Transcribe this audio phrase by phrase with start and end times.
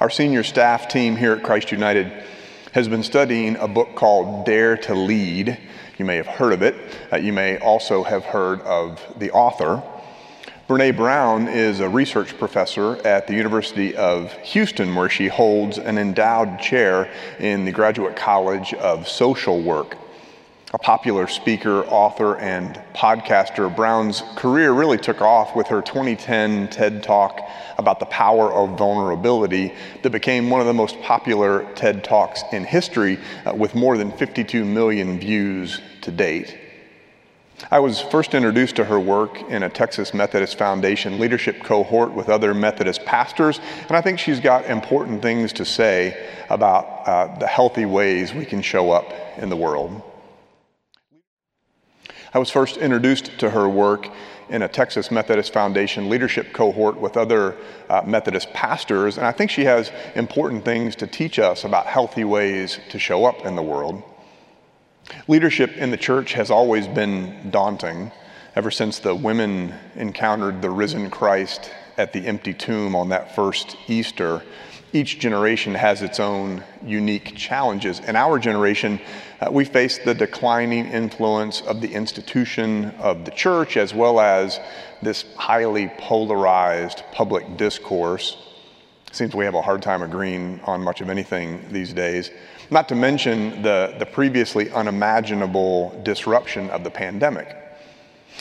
[0.00, 2.10] Our senior staff team here at Christ United
[2.72, 5.58] has been studying a book called Dare to Lead.
[5.98, 6.74] You may have heard of it.
[7.12, 9.82] Uh, you may also have heard of the author.
[10.66, 15.98] Brene Brown is a research professor at the University of Houston, where she holds an
[15.98, 19.98] endowed chair in the Graduate College of Social Work.
[20.72, 27.02] A popular speaker, author, and podcaster, Brown's career really took off with her 2010 TED
[27.02, 27.40] Talk
[27.76, 29.74] about the power of vulnerability
[30.04, 34.12] that became one of the most popular TED Talks in history, uh, with more than
[34.12, 36.56] 52 million views to date.
[37.72, 42.28] I was first introduced to her work in a Texas Methodist Foundation leadership cohort with
[42.28, 43.58] other Methodist pastors,
[43.88, 48.44] and I think she's got important things to say about uh, the healthy ways we
[48.44, 50.00] can show up in the world.
[52.32, 54.08] I was first introduced to her work
[54.50, 57.56] in a Texas Methodist Foundation leadership cohort with other
[57.88, 62.22] uh, Methodist pastors, and I think she has important things to teach us about healthy
[62.22, 64.04] ways to show up in the world.
[65.26, 68.12] Leadership in the church has always been daunting
[68.54, 73.76] ever since the women encountered the risen Christ at the empty tomb on that first
[73.88, 74.42] Easter
[74.92, 78.00] each generation has its own unique challenges.
[78.00, 79.00] In our generation,
[79.40, 84.60] uh, we face the declining influence of the institution of the church as well as
[85.02, 88.36] this highly polarized public discourse.
[89.12, 92.30] Seems we have a hard time agreeing on much of anything these days.
[92.70, 97.59] Not to mention the, the previously unimaginable disruption of the pandemic.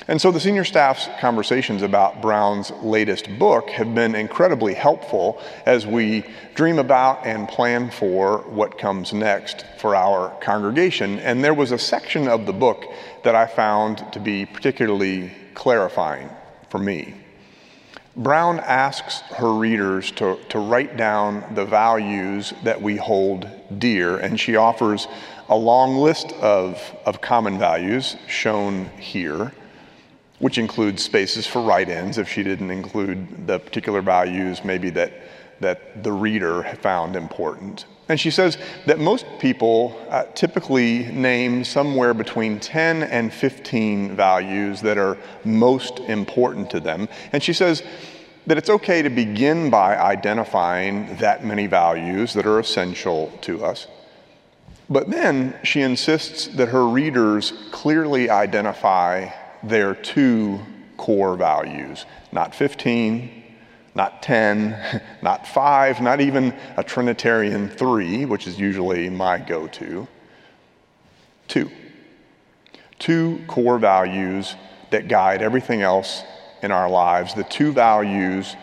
[0.08, 5.86] And so the senior staff's conversations about Brown's latest book have been incredibly helpful as
[5.86, 6.24] we
[6.56, 11.20] dream about and plan for what comes next for our congregation.
[11.20, 12.86] And there was a section of the book
[13.24, 16.30] that I found to be particularly clarifying
[16.70, 17.14] for me.
[18.16, 24.40] Brown asks her readers to, to write down the values that we hold dear, and
[24.40, 25.08] she offers
[25.48, 29.52] a long list of, of common values shown here
[30.40, 35.14] which includes spaces for write-ins if she didn't include the particular values maybe that,
[35.60, 37.86] that the reader found important.
[38.08, 38.58] And she says
[38.88, 46.00] that most people uh, typically name somewhere between 10 and 15 values that are most
[46.00, 47.08] important to them.
[47.32, 47.84] And she says
[48.48, 53.86] that it's okay to begin by identifying that many values that are essential to us.
[54.90, 59.30] But then she insists that her readers clearly identify
[59.64, 60.60] their two
[60.98, 63.44] core values not 15,
[63.96, 70.08] not 10, not 5, not even a Trinitarian 3, which is usually my go to.
[71.48, 71.72] Two.
[73.00, 74.56] Two core values
[74.92, 76.24] that guide everything else
[76.62, 78.56] in our lives, the two values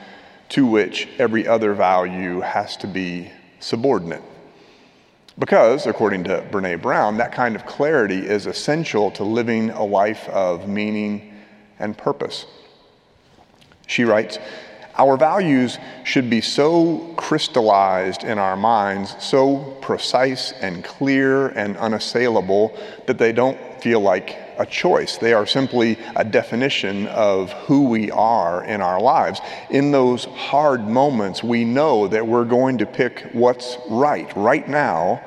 [0.50, 4.22] to which every other value has to be subordinate.
[5.38, 10.28] Because, according to Brene Brown, that kind of clarity is essential to living a life
[10.30, 11.34] of meaning
[11.78, 12.46] and purpose.
[13.86, 14.38] She writes,
[14.98, 22.74] Our values should be so crystallized in our minds, so precise and clear and unassailable
[23.06, 25.18] that they don't feel like a choice.
[25.18, 29.40] They are simply a definition of who we are in our lives.
[29.68, 35.22] In those hard moments, we know that we're going to pick what's right, right now,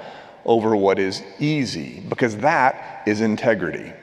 [0.46, 3.94] over what is easy, because that is integrity.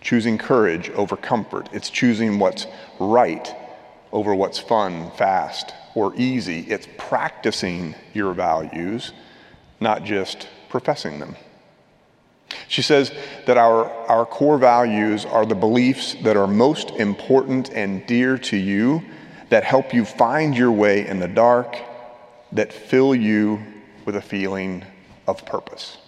[0.00, 1.68] Choosing courage over comfort.
[1.72, 2.66] It's choosing what's
[2.98, 3.54] right
[4.14, 6.60] over what's fun, fast, or easy.
[6.60, 9.12] It's practicing your values,
[9.80, 11.36] not just professing them.
[12.68, 13.12] She says
[13.46, 18.56] that our, our core values are the beliefs that are most important and dear to
[18.56, 19.02] you,
[19.50, 21.76] that help you find your way in the dark,
[22.52, 23.60] that fill you
[24.04, 24.84] with a feeling
[25.26, 25.98] of purpose.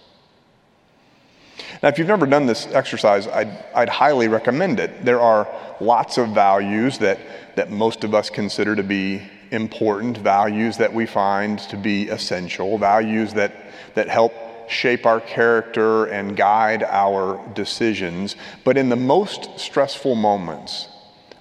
[1.81, 5.05] Now, if you've never done this exercise, I'd, I'd highly recommend it.
[5.05, 5.47] There are
[5.79, 7.19] lots of values that,
[7.55, 12.77] that most of us consider to be important, values that we find to be essential,
[12.77, 13.53] values that,
[13.95, 14.33] that help
[14.69, 18.35] shape our character and guide our decisions.
[18.63, 20.89] But in the most stressful moments,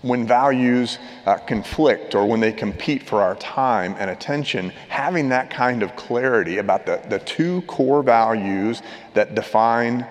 [0.03, 5.51] when values uh, conflict or when they compete for our time and attention, having that
[5.51, 8.83] kind of clarity about the, the two core values
[9.15, 10.07] that define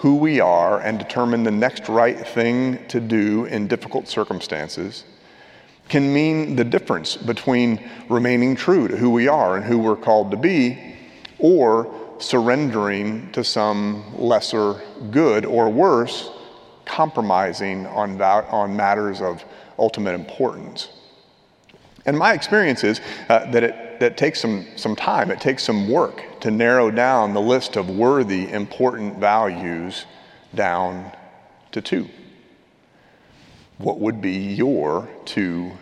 [0.00, 5.04] who we are and determine the next right thing to do in difficult circumstances
[5.90, 10.30] can mean the difference between remaining true to who we are and who we're called
[10.30, 10.96] to be
[11.38, 14.80] or surrendering to some lesser
[15.10, 16.30] good, or worse,
[16.84, 19.44] compromising on, on matters of
[19.78, 20.90] ultimate importance.
[22.06, 25.88] And my experience is uh, that it that takes some, some time, it takes some
[25.88, 30.06] work to narrow down the list of worthy, important values
[30.54, 31.12] down
[31.70, 32.08] to two.
[33.76, 35.72] What would be your two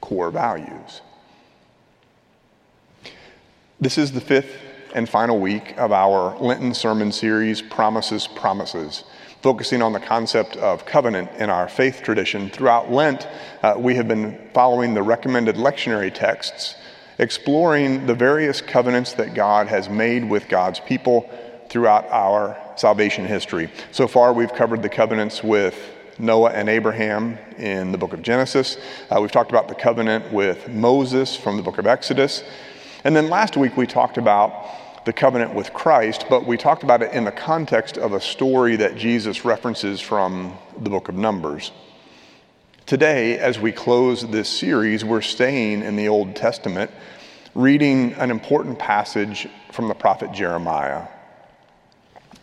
[0.00, 1.02] core values?
[3.80, 4.56] This is the fifth
[4.94, 9.04] and final week of our Lenten sermon series, Promises, Promises,
[9.42, 12.48] focusing on the concept of covenant in our faith tradition.
[12.48, 13.28] Throughout Lent,
[13.62, 16.76] uh, we have been following the recommended lectionary texts,
[17.18, 21.28] exploring the various covenants that God has made with God's people
[21.68, 23.70] throughout our salvation history.
[23.90, 25.76] So far, we've covered the covenants with
[26.18, 28.76] Noah and Abraham in the book of Genesis.
[29.10, 32.44] Uh, we've talked about the covenant with Moses from the book of Exodus.
[33.04, 37.02] And then last week we talked about the covenant with Christ, but we talked about
[37.02, 41.72] it in the context of a story that Jesus references from the book of Numbers.
[42.92, 46.90] Today, as we close this series, we're staying in the Old Testament,
[47.54, 51.08] reading an important passage from the prophet Jeremiah.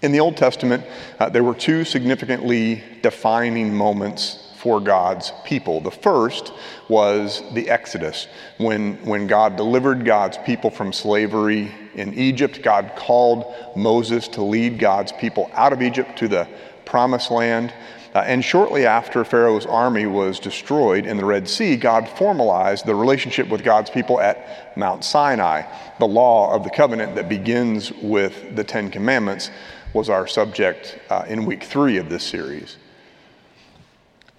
[0.01, 0.83] In the Old Testament,
[1.19, 5.81] uh, there were two significantly defining moments for God's people.
[5.81, 6.51] The first
[6.87, 12.63] was the Exodus, when, when God delivered God's people from slavery in Egypt.
[12.63, 16.47] God called Moses to lead God's people out of Egypt to the
[16.85, 17.71] promised land.
[18.15, 22.95] Uh, and shortly after Pharaoh's army was destroyed in the Red Sea, God formalized the
[22.95, 25.63] relationship with God's people at Mount Sinai.
[25.99, 29.51] The law of the covenant that begins with the Ten Commandments
[29.93, 32.77] was our subject uh, in week three of this series.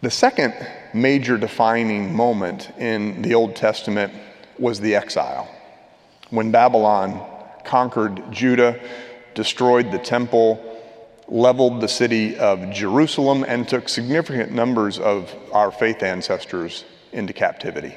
[0.03, 0.55] The second
[0.95, 4.13] major defining moment in the Old Testament
[4.59, 5.49] was the exile.
[6.31, 7.21] When Babylon
[7.65, 8.81] conquered Judah,
[9.35, 10.70] destroyed the temple,
[11.31, 17.97] leveled the city of Jerusalem, and took significant numbers of our faith ancestors into captivity.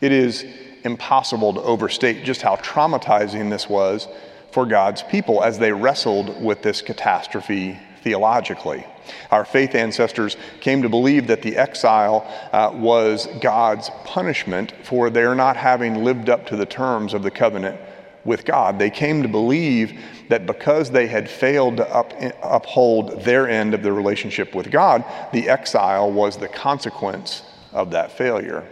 [0.00, 0.44] It is
[0.84, 4.06] impossible to overstate just how traumatizing this was
[4.52, 8.86] for God's people as they wrestled with this catastrophe theologically.
[9.30, 15.34] Our faith ancestors came to believe that the exile uh, was God's punishment for their
[15.34, 17.80] not having lived up to the terms of the covenant
[18.24, 18.78] with God.
[18.78, 22.12] They came to believe that because they had failed to up,
[22.42, 28.12] uphold their end of the relationship with God, the exile was the consequence of that
[28.12, 28.66] failure.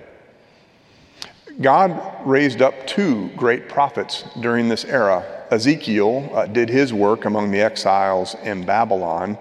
[1.61, 5.47] God raised up two great prophets during this era.
[5.51, 9.37] Ezekiel uh, did his work among the exiles in Babylon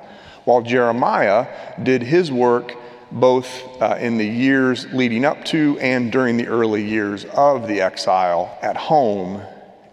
[0.45, 1.47] while Jeremiah
[1.83, 2.73] did his work
[3.11, 7.81] both uh, in the years leading up to and during the early years of the
[7.81, 9.41] exile at home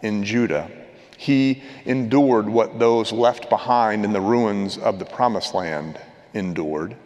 [0.05, 0.71] in Judah.
[1.17, 5.99] He endured what those left behind in the ruins of the promised land
[6.33, 6.97] endured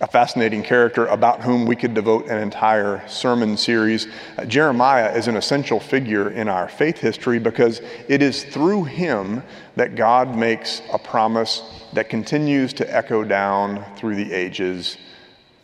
[0.00, 4.06] a fascinating character about whom we could devote an entire sermon series.
[4.36, 9.42] Uh, Jeremiah is an essential figure in our faith history because it is through him
[9.76, 11.62] that God makes a promise
[11.94, 14.98] that continues to echo down through the ages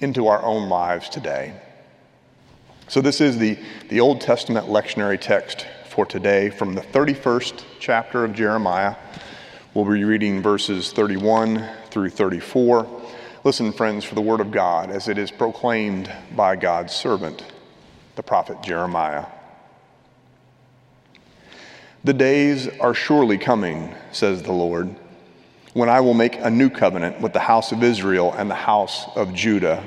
[0.01, 1.53] into our own lives today.
[2.89, 3.59] So, this is the,
[3.89, 8.97] the Old Testament lectionary text for today from the 31st chapter of Jeremiah.
[9.75, 12.89] We'll be reading verses 31 through 34.
[13.45, 17.45] Listen, friends, for the word of God as it is proclaimed by God's servant,
[18.17, 19.27] the prophet Jeremiah.
[22.05, 24.97] The days are surely coming, says the Lord,
[25.75, 29.15] when I will make a new covenant with the house of Israel and the house
[29.15, 29.87] of Judah.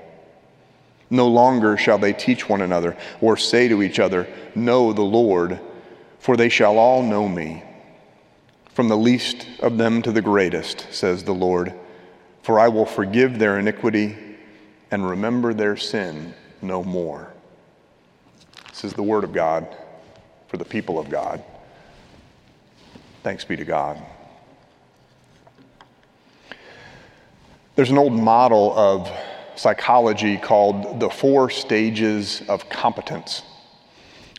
[1.11, 5.59] No longer shall they teach one another or say to each other, Know the Lord,
[6.19, 7.63] for they shall all know me.
[8.73, 11.73] From the least of them to the greatest, says the Lord,
[12.41, 14.17] for I will forgive their iniquity
[14.89, 17.33] and remember their sin no more.
[18.69, 19.67] This is the word of God
[20.47, 21.43] for the people of God.
[23.21, 24.01] Thanks be to God.
[27.75, 29.11] There's an old model of
[29.55, 33.43] psychology called the four stages of competence.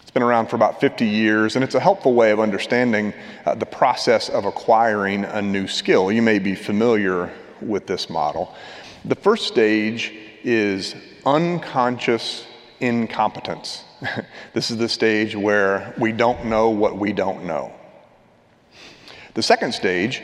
[0.00, 3.14] It's been around for about 50 years, and it's a helpful way of understanding
[3.47, 6.12] uh, the process of acquiring a new skill.
[6.12, 8.54] You may be familiar with this model.
[9.04, 10.12] The first stage
[10.45, 12.47] is unconscious
[12.81, 13.85] incompetence.
[14.52, 17.73] this is the stage where we don't know what we don't know.
[19.35, 20.23] The second stage,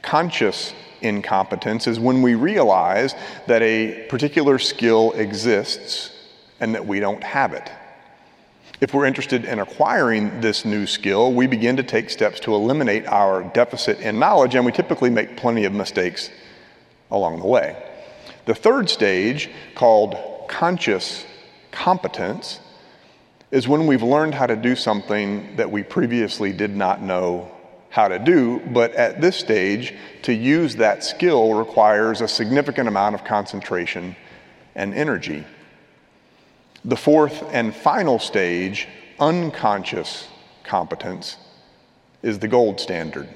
[0.00, 3.14] conscious incompetence, is when we realize
[3.46, 6.10] that a particular skill exists
[6.60, 7.70] and that we don't have it.
[8.80, 13.06] If we're interested in acquiring this new skill, we begin to take steps to eliminate
[13.06, 16.30] our deficit in knowledge, and we typically make plenty of mistakes
[17.10, 17.76] along the way.
[18.44, 20.16] The third stage, called
[20.48, 21.26] conscious
[21.72, 22.60] competence,
[23.50, 27.50] is when we've learned how to do something that we previously did not know
[27.90, 33.14] how to do, but at this stage, to use that skill requires a significant amount
[33.14, 34.14] of concentration
[34.74, 35.44] and energy.
[36.84, 40.28] The fourth and final stage, unconscious
[40.64, 41.36] competence,
[42.22, 43.28] is the gold standard.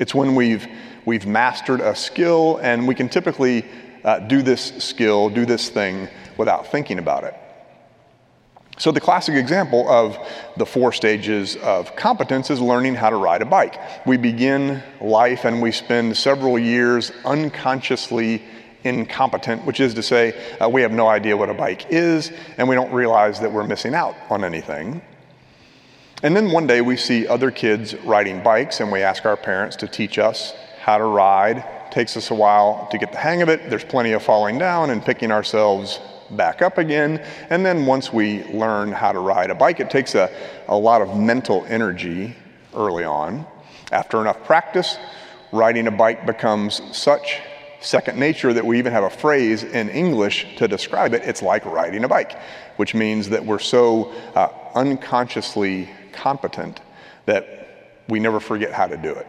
[0.00, 0.66] It's when we've,
[1.04, 3.64] we've mastered a skill and we can typically
[4.04, 7.34] uh, do this skill, do this thing without thinking about it.
[8.78, 10.18] So, the classic example of
[10.56, 13.78] the four stages of competence is learning how to ride a bike.
[14.06, 18.42] We begin life and we spend several years unconsciously
[18.84, 22.68] incompetent, which is to say, uh, we have no idea what a bike is, and
[22.68, 25.02] we don't realize that we're missing out on anything.
[26.22, 29.76] And then one day we see other kids riding bikes, and we ask our parents
[29.76, 31.58] to teach us how to ride.
[31.58, 33.68] It takes us a while to get the hang of it.
[33.68, 36.00] There's plenty of falling down and picking ourselves
[36.36, 37.24] back up again.
[37.50, 40.30] And then once we learn how to ride a bike, it takes a,
[40.68, 42.36] a lot of mental energy
[42.74, 43.46] early on.
[43.90, 44.96] After enough practice,
[45.52, 47.40] riding a bike becomes such
[47.80, 51.22] second nature that we even have a phrase in English to describe it.
[51.24, 52.38] It's like riding a bike,
[52.76, 56.80] which means that we're so uh, unconsciously competent
[57.26, 59.26] that we never forget how to do it.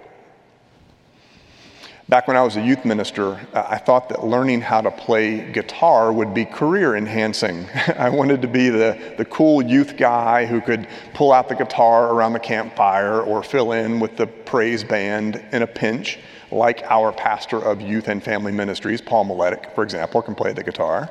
[2.10, 6.12] Back when I was a youth minister, I thought that learning how to play guitar
[6.12, 7.66] would be career enhancing.
[7.98, 12.14] I wanted to be the, the cool youth guy who could pull out the guitar
[12.14, 16.20] around the campfire or fill in with the praise band in a pinch
[16.52, 20.64] like our pastor of youth and family ministries, Paul Miletic, for example, can play the
[20.64, 21.10] guitar.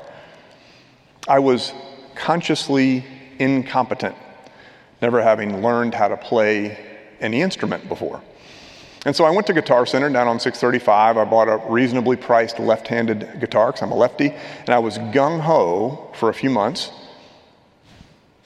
[1.27, 1.73] I was
[2.15, 3.03] consciously
[3.39, 4.15] incompetent,
[5.01, 6.77] never having learned how to play
[7.19, 8.21] any instrument before.
[9.05, 11.17] And so I went to Guitar Center down on 635.
[11.17, 14.97] I bought a reasonably priced left handed guitar because I'm a lefty, and I was
[14.97, 16.91] gung ho for a few months,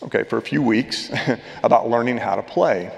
[0.02, 1.12] okay, for a few weeks,
[1.64, 2.92] about learning how to play.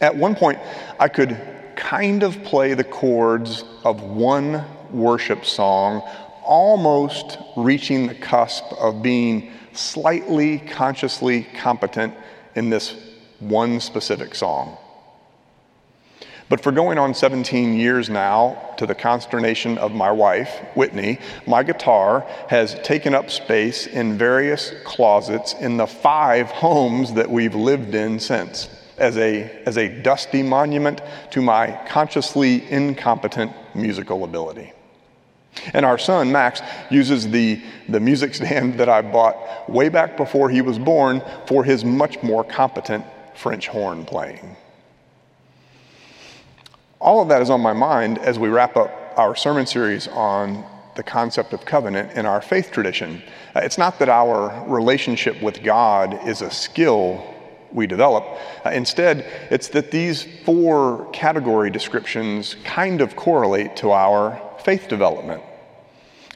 [0.00, 0.58] At one point,
[0.98, 1.38] I could
[1.76, 6.00] kind of play the chords of one worship song,
[6.42, 12.14] almost reaching the cusp of being slightly consciously competent
[12.56, 12.96] in this
[13.38, 14.76] one specific song.
[16.50, 21.62] But for going on 17 years now, to the consternation of my wife, Whitney, my
[21.62, 27.94] guitar has taken up space in various closets in the five homes that we've lived
[27.94, 34.72] in since as a, as a dusty monument to my consciously incompetent musical ability.
[35.72, 40.50] And our son, Max, uses the, the music stand that I bought way back before
[40.50, 43.04] he was born for his much more competent
[43.36, 44.56] French horn playing.
[47.00, 50.64] All of that is on my mind as we wrap up our sermon series on
[50.96, 53.22] the concept of covenant in our faith tradition.
[53.56, 57.24] Uh, it's not that our relationship with God is a skill
[57.72, 58.24] we develop.
[58.66, 65.42] Uh, instead, it's that these four category descriptions kind of correlate to our faith development.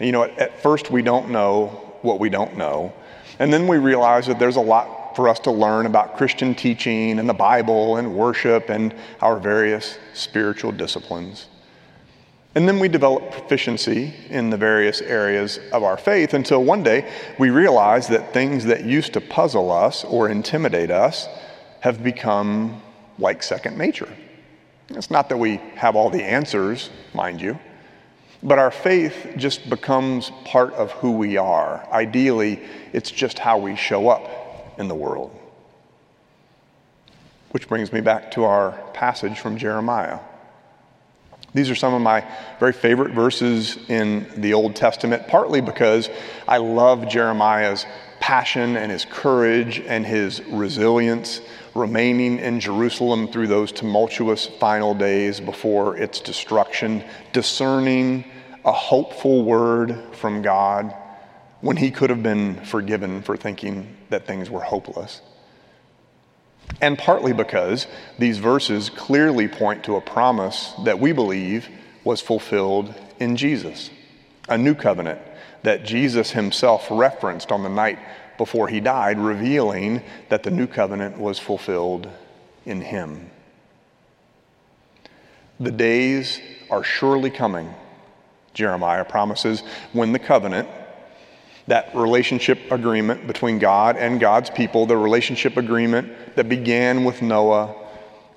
[0.00, 1.66] You know, at, at first we don't know
[2.00, 2.94] what we don't know,
[3.38, 7.18] and then we realize that there's a lot for us to learn about Christian teaching
[7.18, 11.46] and the Bible and worship and our various spiritual disciplines.
[12.54, 17.10] And then we develop proficiency in the various areas of our faith until one day
[17.38, 21.28] we realize that things that used to puzzle us or intimidate us
[21.80, 22.80] have become
[23.18, 24.08] like second nature.
[24.90, 27.58] It's not that we have all the answers, mind you,
[28.42, 31.86] but our faith just becomes part of who we are.
[31.90, 32.60] Ideally,
[32.92, 34.43] it's just how we show up
[34.78, 35.36] in the world.
[37.50, 40.18] Which brings me back to our passage from Jeremiah.
[41.54, 42.26] These are some of my
[42.58, 46.10] very favorite verses in the Old Testament, partly because
[46.48, 47.86] I love Jeremiah's
[48.18, 51.40] passion and his courage and his resilience
[51.74, 58.24] remaining in Jerusalem through those tumultuous final days before its destruction, discerning
[58.64, 60.92] a hopeful word from God
[61.64, 65.20] when he could have been forgiven for thinking that things were hopeless
[66.80, 67.86] and partly because
[68.18, 71.68] these verses clearly point to a promise that we believe
[72.04, 73.90] was fulfilled in Jesus,
[74.48, 75.20] a new covenant
[75.62, 77.98] that Jesus himself referenced on the night
[78.36, 82.08] before he died, revealing that the new covenant was fulfilled
[82.66, 83.30] in him.
[85.60, 87.72] The days are surely coming,
[88.52, 90.68] Jeremiah promises, when the covenant,
[91.66, 97.74] that relationship agreement between God and God's people, the relationship agreement that began with Noah,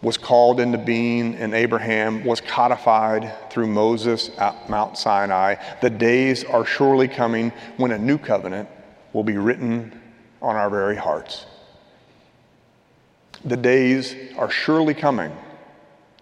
[0.01, 5.55] was called into being in Abraham, was codified through Moses at Mount Sinai.
[5.81, 8.69] The days are surely coming when a new covenant
[9.13, 9.99] will be written
[10.41, 11.47] on our very hearts.
[13.43, 15.35] The days are surely coming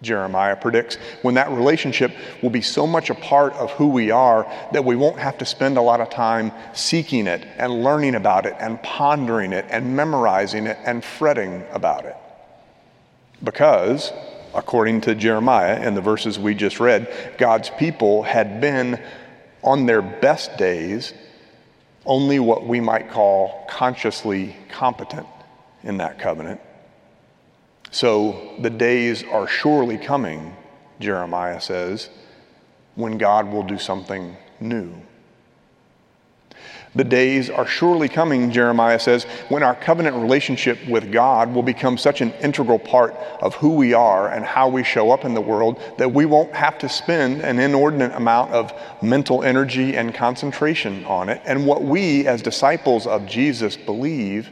[0.02, 2.12] Jeremiah predicts, when that relationship
[2.42, 5.46] will be so much a part of who we are that we won't have to
[5.46, 9.96] spend a lot of time seeking it and learning about it and pondering it and
[9.96, 12.16] memorizing it and fretting about it.
[13.42, 14.12] Because,
[14.54, 19.02] according to Jeremiah in the verses we just read, God's people had been
[19.62, 21.14] on their best days
[22.04, 25.26] only what we might call consciously competent
[25.82, 26.60] in that covenant
[27.90, 30.54] so the days are surely coming,
[31.00, 32.10] Jeremiah says,
[32.94, 34.92] when God will do something new.
[36.94, 41.98] The days are surely coming, Jeremiah says, when our covenant relationship with God will become
[41.98, 45.40] such an integral part of who we are and how we show up in the
[45.42, 51.04] world that we won't have to spend an inordinate amount of mental energy and concentration
[51.04, 51.42] on it.
[51.44, 54.50] And what we, as disciples of Jesus, believe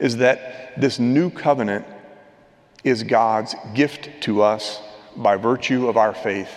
[0.00, 1.86] is that this new covenant
[2.86, 4.80] is God's gift to us
[5.16, 6.54] by virtue of our faith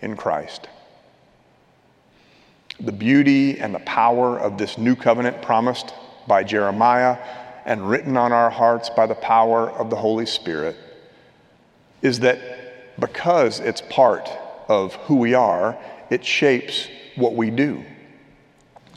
[0.00, 0.68] in Christ.
[2.78, 5.92] The beauty and the power of this new covenant promised
[6.28, 7.18] by Jeremiah
[7.64, 10.76] and written on our hearts by the power of the Holy Spirit
[12.00, 12.38] is that
[13.00, 14.30] because it's part
[14.68, 15.76] of who we are,
[16.10, 17.84] it shapes what we do.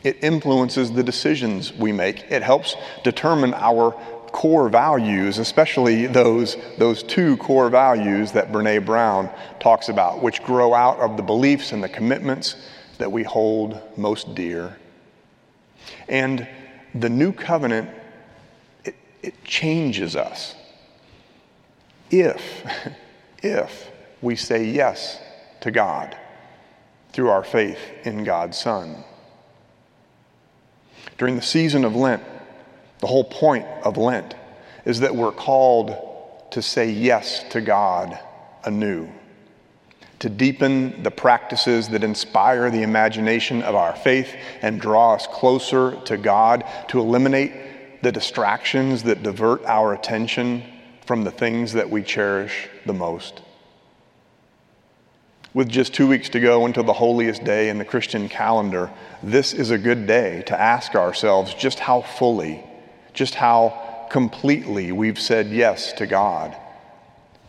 [0.03, 2.25] It influences the decisions we make.
[2.29, 3.95] It helps determine our
[4.31, 10.73] core values, especially those, those two core values that Brene Brown talks about, which grow
[10.73, 12.56] out of the beliefs and the commitments
[12.97, 14.77] that we hold most dear.
[16.08, 16.47] And
[16.93, 17.89] the new covenant,
[18.84, 20.56] it, it changes us.
[22.12, 22.65] If,
[23.43, 25.19] if we say yes
[25.62, 26.17] to God
[27.12, 29.03] through our faith in God's Son.
[31.17, 32.23] During the season of Lent,
[32.99, 34.35] the whole point of Lent
[34.85, 35.95] is that we're called
[36.51, 38.17] to say yes to God
[38.63, 39.09] anew,
[40.19, 45.99] to deepen the practices that inspire the imagination of our faith and draw us closer
[46.05, 50.63] to God, to eliminate the distractions that divert our attention
[51.05, 53.41] from the things that we cherish the most.
[55.53, 58.91] With just two weeks to go until the holiest day in the Christian calendar,
[59.23, 62.63] this is a good day to ask ourselves just how fully
[63.19, 66.55] just how completely we've said yes to God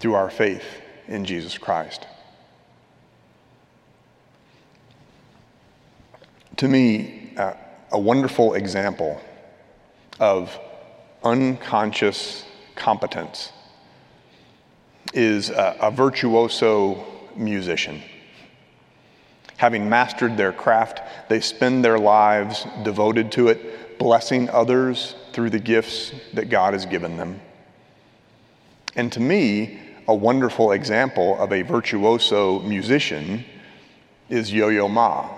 [0.01, 0.65] through our faith
[1.07, 2.09] in Jesus Christ.
[6.57, 7.53] To me, uh,
[7.93, 9.21] a wonderful example
[10.19, 10.59] of
[11.23, 13.53] unconscious competence
[15.15, 17.07] is a, a virtuoso
[17.37, 18.03] musician.
[19.61, 25.59] Having mastered their craft, they spend their lives devoted to it, blessing others through the
[25.59, 27.43] gifts that God has given them.
[28.97, 33.45] And to me, a wonderful example of a virtuoso musician
[34.31, 35.29] is Yo Yo Ma.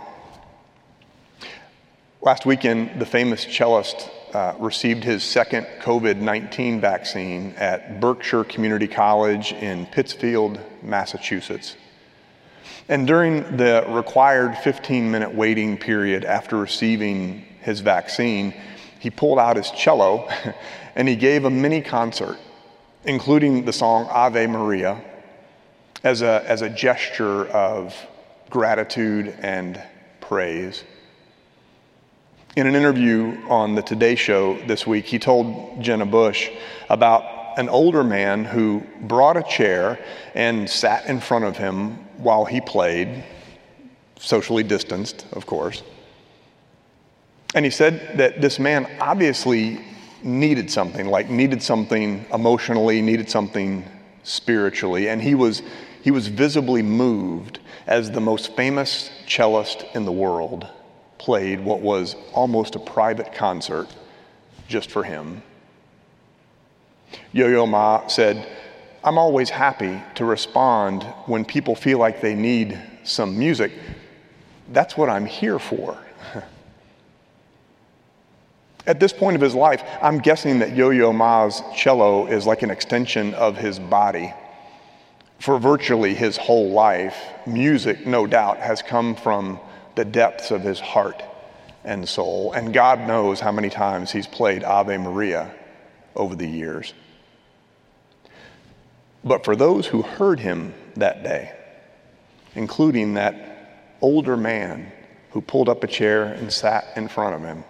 [2.21, 8.87] Last weekend, the famous cellist uh, received his second COVID 19 vaccine at Berkshire Community
[8.87, 11.75] College in Pittsfield, Massachusetts.
[12.89, 18.55] And during the required 15 minute waiting period after receiving his vaccine,
[18.99, 20.29] he pulled out his cello
[20.95, 22.39] and he gave a mini concert,
[23.05, 25.03] including the song Ave Maria,
[26.05, 27.95] as a, as a gesture of
[28.51, 29.81] gratitude and
[30.21, 30.85] praise.
[32.55, 36.51] In an interview on the Today Show this week, he told Jenna Bush
[36.91, 39.99] about an older man who brought a chair
[40.35, 43.25] and sat in front of him while he played,
[44.19, 45.83] socially distanced, of course.
[47.55, 49.85] And he said that this man obviously
[50.23, 53.85] needed something, like needed something emotionally, needed something
[54.23, 55.63] spiritually, and he was,
[56.03, 60.67] he was visibly moved as the most famous cellist in the world
[61.19, 63.89] played what was almost a private concert
[64.69, 65.43] just for him.
[67.33, 68.47] Yo Yo Ma said,
[69.05, 73.73] I'm always happy to respond when people feel like they need some music.
[74.73, 75.99] That's what I'm here for.
[78.87, 82.63] At this point of his life, I'm guessing that Yo Yo Ma's cello is like
[82.63, 84.33] an extension of his body.
[85.39, 89.59] For virtually his whole life, music, no doubt, has come from
[89.97, 91.23] the depths of his heart
[91.85, 92.53] and soul.
[92.53, 95.53] And God knows how many times he's played Ave Maria
[96.15, 96.95] over the years.
[99.25, 101.53] But for those who heard him that day,
[102.55, 104.91] including that older man
[105.31, 107.65] who pulled up a chair and sat in front of him,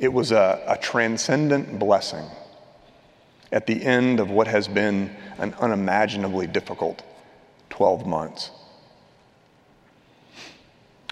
[0.00, 2.24] it was a, a transcendent blessing
[3.52, 7.02] at the end of what has been an unimaginably difficult
[7.70, 8.50] 12 months.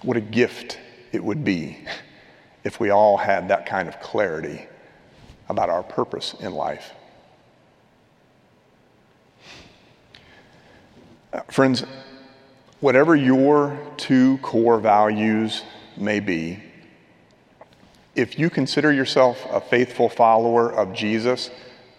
[0.02, 0.78] What a gift
[1.12, 1.78] it would be
[2.64, 4.66] if we all had that kind of clarity
[5.48, 6.92] about our purpose in life.
[11.48, 11.84] Friends,
[12.80, 15.62] whatever your two core values
[15.96, 16.62] may be,
[18.14, 21.50] if you consider yourself a faithful follower of Jesus,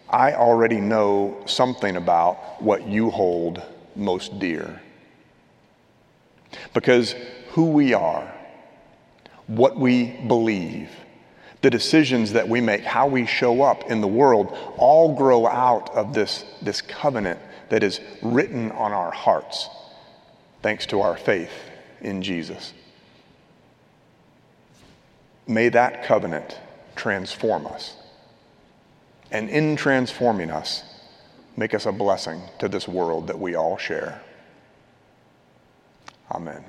[0.10, 3.62] I already know something about what you hold
[3.96, 4.82] most dear.
[6.74, 7.16] Because
[7.52, 8.32] who we are,
[9.48, 10.90] what we believe,
[11.62, 15.90] the decisions that we make, how we show up in the world, all grow out
[15.96, 17.40] of this, this covenant
[17.74, 19.68] that is written on our hearts
[20.62, 21.50] thanks to our faith
[22.02, 22.72] in Jesus.
[25.48, 26.60] May that covenant
[26.96, 27.96] transform us.
[29.32, 30.84] And in transforming us,
[31.58, 34.22] make us a blessing to this world that we all share.
[36.30, 36.64] Amen.